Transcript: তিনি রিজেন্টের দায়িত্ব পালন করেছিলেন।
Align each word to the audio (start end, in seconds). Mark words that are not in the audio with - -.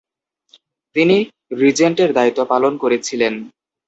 তিনি 0.95 1.17
রিজেন্টের 1.61 2.09
দায়িত্ব 2.13 2.41
পালন 2.45 2.73
করেছিলেন। 2.77 3.33